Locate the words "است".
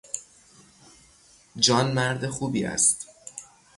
2.65-3.07